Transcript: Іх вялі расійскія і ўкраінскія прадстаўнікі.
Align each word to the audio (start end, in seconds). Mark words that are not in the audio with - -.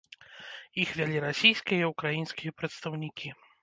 Іх 0.85 0.95
вялі 1.01 1.23
расійскія 1.27 1.79
і 1.87 1.91
ўкраінскія 1.95 2.59
прадстаўнікі. 2.61 3.29